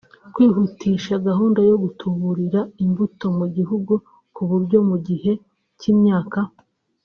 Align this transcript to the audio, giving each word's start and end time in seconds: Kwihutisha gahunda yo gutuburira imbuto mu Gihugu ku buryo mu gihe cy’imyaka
Kwihutisha 0.33 1.13
gahunda 1.27 1.59
yo 1.69 1.75
gutuburira 1.83 2.61
imbuto 2.83 3.25
mu 3.37 3.45
Gihugu 3.55 3.93
ku 4.35 4.41
buryo 4.49 4.77
mu 4.89 4.97
gihe 5.07 5.31
cy’imyaka 5.79 6.39